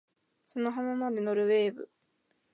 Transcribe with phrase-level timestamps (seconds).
[0.45, 1.85] 砂浜まで乗る wave